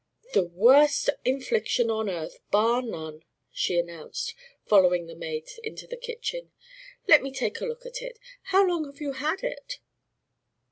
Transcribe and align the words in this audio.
"The 0.33 0.41
worst 0.43 1.11
infliction 1.23 1.91
on 1.91 2.09
earth, 2.09 2.39
bar 2.49 2.81
none!" 2.81 3.23
she 3.51 3.77
announced, 3.77 4.33
following 4.65 5.05
the 5.05 5.13
maid 5.13 5.47
into 5.63 5.85
the 5.85 5.95
kitchen. 5.95 6.51
"Let 7.07 7.21
me 7.21 7.31
take 7.31 7.61
a 7.61 7.65
look 7.67 7.85
at 7.85 8.01
it? 8.01 8.17
How 8.45 8.65
long 8.67 8.85
have 8.85 8.99
you 8.99 9.11
had 9.11 9.43
it?" 9.43 9.77